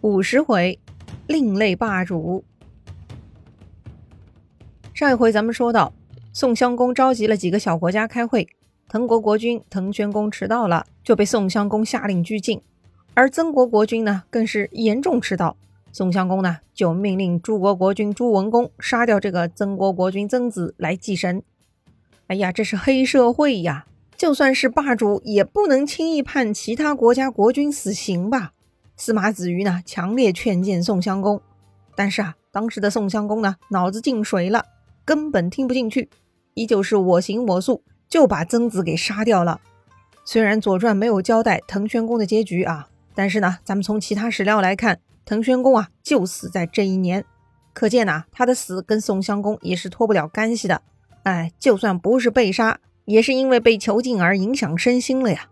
[0.00, 0.78] 五十回，
[1.26, 2.44] 另类霸主。
[4.94, 5.92] 上一回咱们说到，
[6.32, 8.48] 宋襄公召集了几个小国家开会，
[8.88, 12.60] 滕国国君滕宣公迟到了，就被宋襄公下令拘禁；
[13.14, 15.56] 而曾国国君呢，更是严重迟到，
[15.90, 21.42] 宋襄公呢就命令诸国国君朱文公杀掉这个曾国国君曾子来祭神。
[22.28, 23.86] 哎呀，这是黑社会呀！
[24.16, 28.52] 就算是霸主，也不能轻易判其他国家国君死刑吧？
[29.00, 31.40] 司马子瑜呢，强烈劝谏宋襄公，
[31.94, 34.64] 但是啊，当时的宋襄公呢，脑子进水了，
[35.04, 36.10] 根本听不进去，
[36.54, 39.60] 依旧是我行我素，就把曾子给杀掉了。
[40.24, 47.24] 虽然《左传》没有交代滕宣公的结局啊，但是呢，咱们从其他史料来看，滕宣公啊就死在这一年，
[47.72, 50.82] 可见呐，他的死跟宋襄公也是脱不了干系的。
[51.22, 55.46] 哎，就算不是被杀，也是因为被囚禁而影响身心了呀。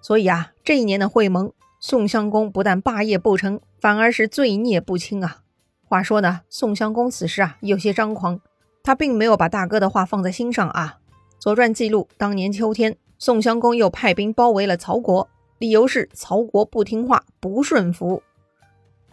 [0.00, 1.52] 所以啊，这一年的会盟。
[1.88, 5.42] 宋襄公不但霸业不成，反而是罪孽不轻啊！
[5.84, 8.40] 话说呢，宋襄公此时啊有些张狂，
[8.82, 10.98] 他并没有把大哥的话放在心上啊。
[11.40, 15.28] 《左传》记录，当年秋天，宋襄公又派兵包围了曹国，
[15.58, 18.20] 理由是曹国不听话、不顺服。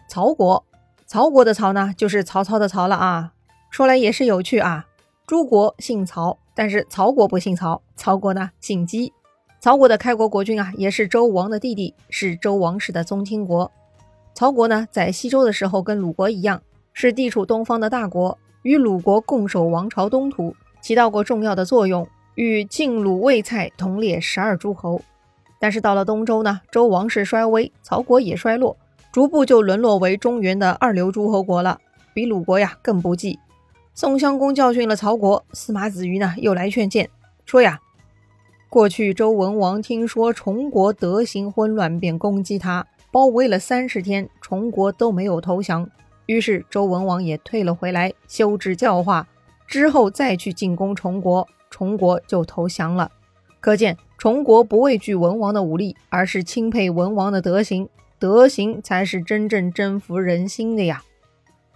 [0.08, 0.64] 曹国，
[1.06, 3.34] 曹国的曹呢，就是曹操的曹了啊。
[3.70, 4.86] 说来也是有趣啊，
[5.28, 9.12] 诸国姓曹，但是曹国不姓曹，曹国呢姓姬。
[9.64, 13.72] 曹国的开国国君啊，也是周武王的弟弟，是周王室的宗亲国。
[14.34, 16.60] 曹国呢，在西周的时候跟鲁国一样，
[16.92, 25.00] 是地处东方的大国，与鲁国共守王朝东土，起到过重要的作用，与晋、鲁、魏、蔡同列十二诸侯。
[25.58, 28.76] 但是到了东周呢，周王室衰微，曹国也衰落，
[29.10, 31.80] 逐步就沦落为中原的二流诸侯国了，
[32.12, 33.38] 比鲁国呀更不济。
[33.94, 37.08] 宋襄公教训了曹国，司马子瑜呢又来劝谏，
[37.46, 37.80] 说呀。
[38.74, 45.88] 过去周文王听说崇国德行混乱，便攻击他，包围了三十天，崇国都没有投降。
[46.26, 49.28] 于是周文王也退了回来，修治教化，
[49.68, 53.12] 之后再去进攻崇国，崇国就投降了。
[53.60, 57.88] 可见崇国不畏惧文王的武力，而是钦佩文王的德行，
[58.18, 61.04] 德行才是真正征服人心的呀。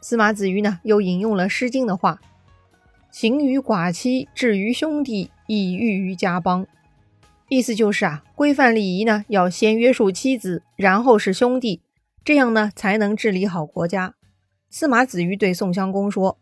[0.01, 2.21] 司马子瑜呢，又引用了《诗经》的话
[3.13, 6.67] ：“行于寡妻，至于兄弟，以御于家邦。”
[7.49, 11.81] 意思就是啊，规范礼仪呢，要先约束妻子，然后是兄弟，
[12.23, 14.15] 这样呢才能治理好国家。
[14.69, 16.39] 司马子瑜对宋襄公说：“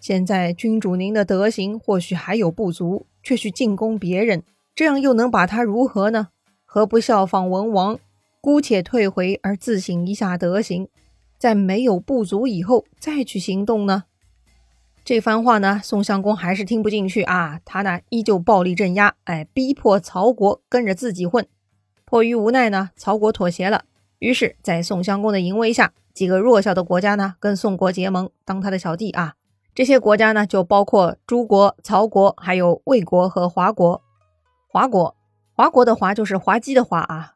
[0.00, 4.44] 现在君主您的德行或许还有不足，却去进攻别人，
[4.76, 6.28] 这样又能把他如何呢？
[6.64, 7.98] 何不效仿文王，
[8.40, 10.86] 姑且退回而自省一下德行，
[11.36, 14.04] 在没有不足以后再去行动呢？”
[15.04, 21.44] 这番话呢，宋襄公还是听不进去啊，他呢依旧暴力镇压，哎，逼迫曹国跟着自己混。
[22.04, 23.84] 迫于无奈呢，曹国妥协了。
[24.20, 29.34] 于是，在宋襄公的淫威下，几个弱小的国家呢，跟宋国结盟，当他的小弟啊。
[29.74, 34.00] 这些国家呢，就包括诸国、曹国，还有魏国和华国。
[34.68, 35.16] 华国，
[35.52, 37.32] 华国的华就是滑稽的滑啊。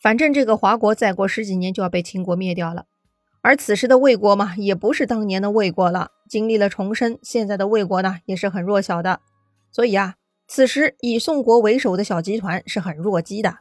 [0.00, 2.86] 反正这个华国再过十几年就要被秦国灭掉了。
[3.42, 6.12] 而此时的魏国嘛，也不是当年的魏国了。
[6.32, 9.20] 经历了重生，现在的魏国呢也是很弱小的，
[9.70, 10.14] 所以啊，
[10.48, 13.58] 此时以宋国为首的小集团是很弱鸡的。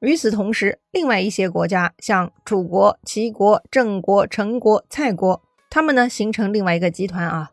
[0.00, 7.50] 与此同时，另外一些国家，像楚国、齐国、郑国、陈国、蔡国，他们呢形成另外一个集团啊。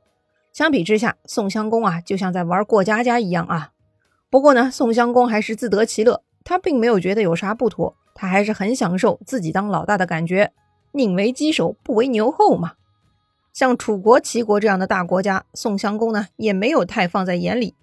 [0.53, 3.71] 相比之下，宋襄公啊就像在玩过家家一样啊。
[4.29, 10.53] 不过呢，宋襄公还是自得其乐，他并没有觉得有啥不妥，他还是很享受自己当老大的感觉，
[10.93, 12.75] 宁为鸡首不为牛后嘛。
[13.53, 17.75] 像楚国、齐国这样的大国家，宋襄公呢也没有太放在眼里。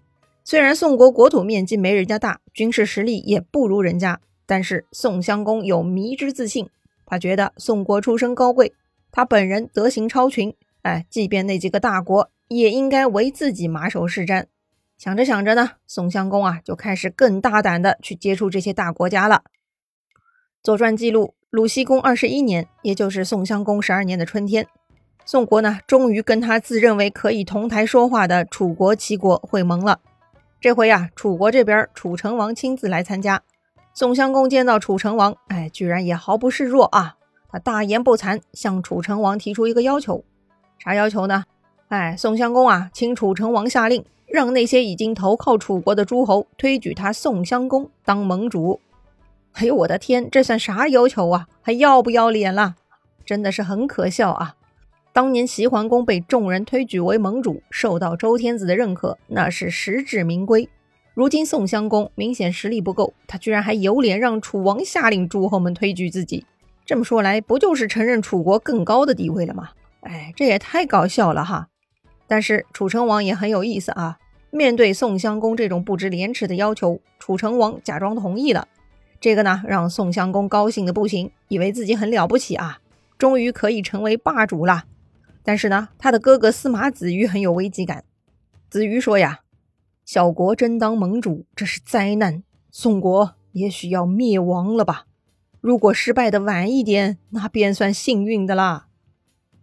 [0.45, 6.71] 虽然宋国国土面积没人家大，军事实力也不如人家，但是宋襄公有迷之自信。
[7.05, 8.73] 他觉得宋国出身高贵，
[9.11, 14.47] 他本人德行超群，哎，即便那几个大国也应该为自己马首是瞻。
[14.97, 19.43] 想着想着呢，宋襄公啊就开始更大胆的去接触这些大国家了。
[20.63, 24.67] 《左传》记录，鲁僖公二十一年，也就是宋襄公十二年的春天。
[25.31, 30.01] 宋国呢，终于跟他自认为可以同台说话的楚国、齐国会盟了。
[30.59, 33.43] 这回呀，楚国这边楚成王亲自来参加。
[33.93, 37.17] 宋襄公见到楚成王，哎，居然也毫不示弱啊！
[37.51, 40.25] 他大言不惭向楚成王提出一个要求，
[40.79, 41.45] 啥要求呢？
[41.89, 48.81] 哎，宋襄公啊，请楚成王下令，让那些已经投靠楚国的诸侯推举他宋襄公当盟主。
[49.53, 51.49] 哎呦，我的天，这算啥要求啊？
[51.61, 52.77] 还要不要脸了？
[53.27, 54.55] 真的是很可笑啊！
[55.19, 60.69] 当年齐桓公被众人推举为盟主，受到周天子的认可，那是实至名归。
[61.13, 66.47] 如今宋襄公明显实力不够，他居然还有脸让楚王下令诸侯们推举自己，
[66.87, 69.71] 这么说来，不就是承认楚国更高的地位了吗？
[70.03, 71.67] 哎，这也太搞笑了哈！
[72.29, 74.19] 但是楚成王也很有意思啊，
[74.53, 78.69] 面对宋襄公这种不知廉耻的要求，楚成王假装同意了。
[79.21, 82.79] 这个呢，让宋襄公高兴的不行，以为自己很了不起啊，
[83.19, 84.85] 终于可以成为霸主了。
[85.49, 88.05] 但是呢，他的哥哥司马子鱼很有危机感。
[88.69, 89.41] 子鱼说呀
[90.05, 95.07] ：“小国争当盟主，这是灾难，宋国也许要灭亡了吧？
[95.63, 98.89] 如果失败的晚一点，那便算幸运的啦。”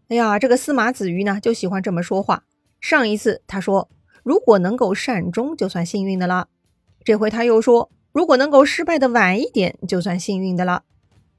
[0.09, 2.45] 哎呀，这个司马子鱼呢，就喜欢这么说话。
[2.81, 3.87] 上一次他说
[4.25, 6.47] ：“如果能够善终，就算幸运的啦。”
[7.05, 7.91] 这回他又说。
[8.11, 10.83] 如果能够失败的晚一点，就算幸运的了。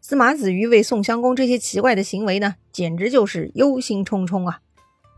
[0.09, 4.61] 司马子鱼为宋襄公这些奇怪的行为呢，简直就是忧心忡忡啊！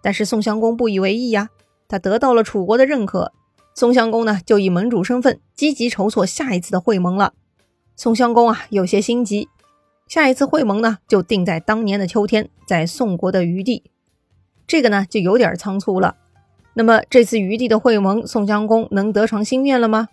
[0.03, 1.51] 但是宋襄公不以为意呀，
[1.87, 3.35] 他得到了楚国的认可，
[3.75, 7.35] 宋襄公呢就以盟主身份积极筹措下一次的会盟了。
[7.97, 9.51] 宋襄公啊有些心急，
[10.07, 13.83] 下一次会盟呢就定在当年的秋天，在宋国的余地，
[14.67, 16.17] 这个呢就有点仓促了。
[16.73, 20.09] 那么这次余地的会盟，宋襄公能得偿心愿了吗？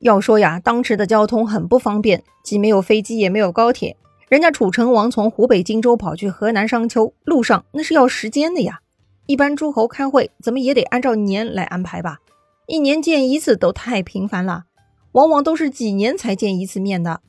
[0.00, 3.96] 要说呀，当时的交通很不方便，既没有飞机，也没有高铁。
[4.28, 8.80] 人家楚成王从湖北荆州跑去河南商丘，路上那是要时间的呀。
[9.26, 12.18] 一般诸侯开会，怎么也得按照年来安排吧？
[12.66, 14.64] 一年见一次都太频繁了，
[15.12, 17.20] 往往都是几年才见一次面的。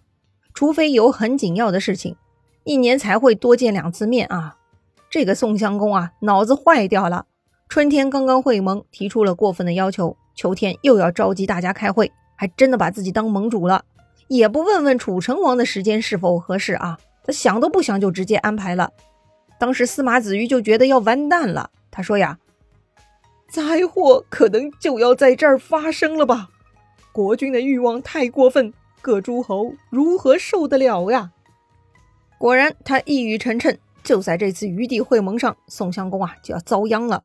[0.53, 2.15] 除非有很紧要的事情，
[2.63, 4.57] 一年才会多见两次面啊。
[5.09, 7.27] 这个宋襄公啊，脑子坏掉了。
[7.69, 12.11] 春天刚刚会盟，提出了过分的要求，秋天又要召集大家开会。
[12.37, 13.83] 还真的把自己当盟主了，
[14.29, 16.97] 也不问问楚成王的时间是否合适啊？
[17.25, 18.89] 他想都不想就直接安排了。
[19.59, 22.37] 当时司马子鱼就觉得要完蛋了，他说呀
[23.51, 26.47] ：“灾祸可能就要在这儿发生了吧？
[27.11, 31.31] 国君的欲望太过分，各诸侯如何受得了呀？”
[32.37, 37.23] 果然，他一语成谶，就在这次余地会盟上，宋襄公啊就要遭殃了。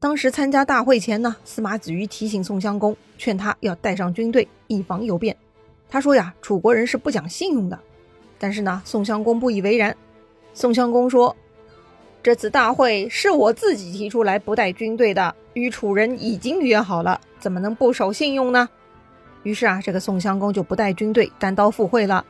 [0.00, 5.36] 当时参加大会前呢，司马子鱼提醒宋襄公，劝他要带上军队，以防有变。
[5.90, 7.78] 他说呀，楚国人是不讲信用的。
[8.38, 9.94] 但是呢，宋襄公不以为然。
[10.54, 11.36] 宋襄公说
[12.22, 18.66] ：“这次大会是我自己提出来不带军队的，与楚人已经约好了，怎么能不守信用呢？”
[19.44, 22.24] 于是啊，这个宋襄公就不带军队，单刀赴会了。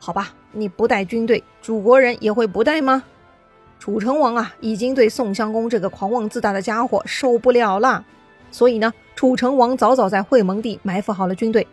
[0.00, 3.04] 好吧，你不带军队，楚国人也会不带吗？
[3.84, 8.02] 楚成王啊，已经对宋襄公这个狂妄自大的家伙受不了了，
[8.50, 11.66] 所以呢，楚成王早早在会盟地埋伏好了军队。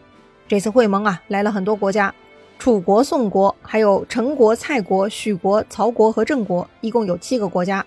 [0.45, 2.13] 这次会盟啊，来了很多国家，
[2.59, 7.85] 楚国、宋国，还有陈国、蔡国、许国、曹国和郑国，一共有七个国家。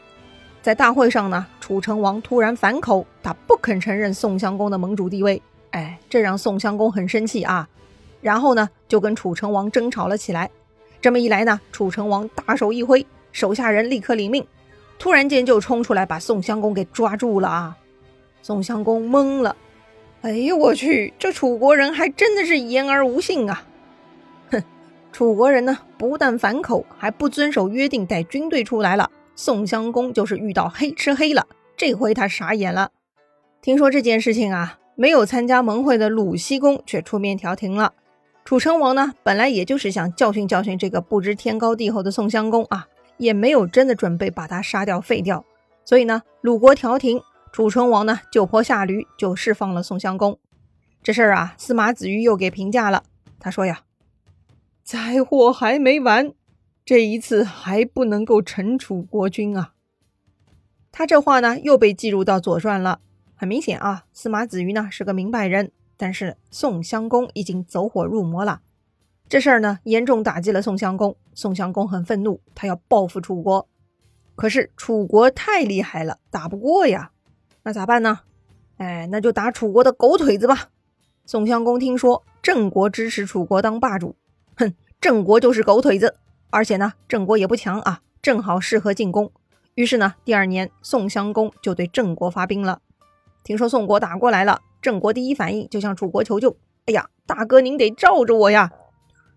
[0.63, 5.43] 在大会上呢，楚成王突然反口，他不肯承认宋襄公的盟主地位。
[5.73, 7.69] 哎，这让宋襄公很生气啊，
[8.23, 10.51] 然后呢，就跟楚成王争吵了起来。
[11.03, 13.07] 这么一来呢，楚成王大手一挥。
[13.35, 14.47] 手下人立刻领命，
[14.97, 17.77] 突然间就冲出来把宋襄公给抓住了啊！
[18.43, 19.57] 宋襄公懵了，
[20.23, 23.67] 哎呦我去，这楚国人还真的是言而无信啊！
[24.53, 24.63] 哼，
[25.11, 29.11] 楚国人呢不但反口，还不遵守约定带军队出来了。
[29.35, 31.45] 宋襄公就是遇到黑吃黑了，
[31.77, 32.93] 这回他傻眼了。
[33.61, 37.95] 听说这件事情啊，没有参加盟会的鲁僖公却出面调停了。
[38.45, 42.87] 楚成王呢，本来也就是想教训教训这个不知天高地厚的宋襄公啊。
[43.17, 45.45] 也没有真的准备把他杀掉废掉，
[45.85, 47.21] 所以呢，鲁国调停，
[47.53, 50.39] 楚成王呢就坡下驴，就释放了宋襄公。
[51.03, 53.05] 这事儿啊，司马子鱼又给评价了。
[53.39, 53.83] 他说呀
[54.83, 56.33] ：“灾祸还没完，
[56.85, 59.75] 这一次还不能够惩处国君啊。”
[60.91, 63.01] 他这话呢又被记录到《左传》了。
[63.37, 68.63] 很明显啊，司马子鱼呢是个明白人，但是宋襄公已经走火入魔了。
[69.29, 71.17] 这事儿呢，严重打击了宋襄公。
[71.35, 73.67] 宋襄公很愤怒，他要报复楚国。
[74.37, 77.11] 可是楚国太厉害了，打不过呀。
[77.63, 78.21] 那咋办呢？
[78.77, 80.69] 哎，那就打楚国的狗腿子吧。
[81.25, 84.15] 宋襄公听说郑国支持楚国当霸主，
[84.57, 86.17] 哼，郑国就是狗腿子。
[86.51, 89.33] 而且呢，郑国也不强啊，正好适合进攻。
[89.75, 92.81] 于是呢，第二年宋襄公就对郑国发兵了。
[93.43, 96.57] 听说宋国打过来了，郑国第一反应就向楚国求救。
[96.87, 98.71] 哎呀，大哥您得罩着我呀！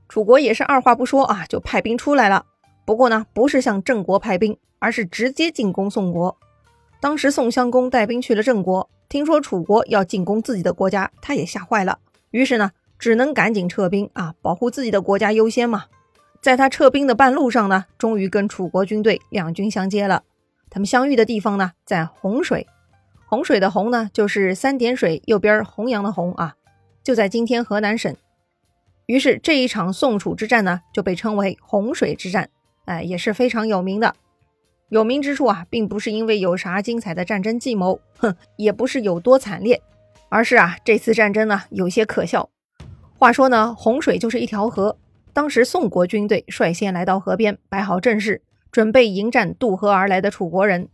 [0.07, 2.45] 楚国也是二话不说啊，就派兵出来了。
[2.85, 6.37] 不过呢，不是向郑国派兵，而是直接进攻宋国。
[6.99, 11.99] 当时宋襄公带兵去了郑国，听说楚国要进攻自己的国家，他也吓坏了。
[12.31, 15.85] 于是呢，只能赶紧撤兵啊，保护自己的国家优先嘛。
[16.41, 20.23] 在他撤兵的半路上呢，终于跟楚国军队两军相接了。
[20.69, 22.65] 他们相遇的地方呢，在洪水。
[23.25, 26.55] 洪水的洪呢，就是三点水右边弘扬的洪啊，
[27.03, 28.15] 就在今天河南省。
[29.07, 32.49] 于是这一场宋楚之战呢，就被称为洪水之战，
[32.85, 34.13] 哎，也是非常有名的。
[34.89, 39.81] 有名之处啊，并不是因为有啥精彩的战争计谋，哼，也不是有多惨烈，
[40.29, 42.49] 而是啊，这次战争呢有些可笑。
[43.17, 44.97] 话说呢，洪水就是一条河，
[45.31, 50.89] 当时宋国军队率先来到河边，摆好阵势，准备迎战渡河而来的楚国人。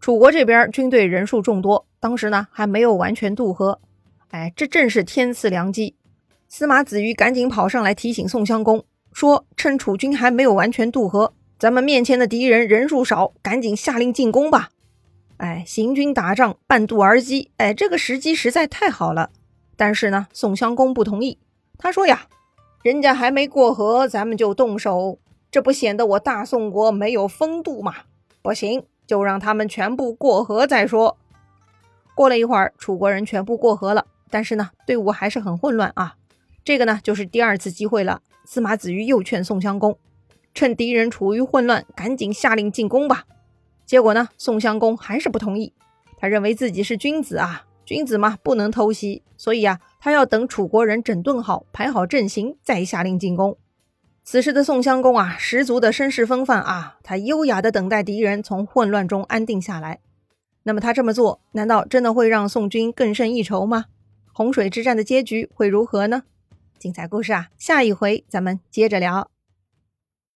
[0.00, 3.80] 楚国这边军队人数众多，当时呢还没有完全渡河，
[4.30, 5.96] 哎，这正是天赐良机。
[6.48, 14.70] 司马子瑜赶紧跑上来提醒宋襄公说：“趁楚军还没有完全渡河。”咱们面前的敌人人数少，赶紧下令进攻吧！
[15.36, 19.30] 哎，行军打仗，半渡而击，哎，这个时机实在太好了。
[19.76, 21.38] 但是呢，宋襄公不同意。
[21.76, 22.26] 他说呀
[22.82, 25.18] ：“人家还没过河，咱们就动手，
[25.50, 27.94] 这不显得我大宋国没有风度吗？
[28.40, 31.18] 不行，就让他们全部过河再说。”
[32.16, 36.14] 过了一会儿，楚国人全部过河了，但是呢，队伍还是很混乱啊。
[36.68, 38.20] 这个呢，就是第二次机会了。
[38.44, 39.98] 司马子瑜又劝宋襄公。
[40.52, 43.24] 趁敌人处于混乱，赶紧下令进攻吧。
[43.86, 45.72] 结果呢，宋襄公还是不同意。
[46.18, 53.56] 他认为自己是君子啊，君子嘛不能偷袭，所以啊，他要等楚国人整顿好、排好阵型，再下令进攻。
[54.22, 60.00] 此时的宋襄公啊，十足的绅士风范啊，他优雅的等待敌人从混乱中安定下来。
[60.64, 63.86] 那么他这么做，难道真的会让宋军更胜一筹吗？
[64.34, 66.24] 洪水之战的结局会如何呢？
[66.78, 69.37] 精彩故事啊，下一回咱们接着聊。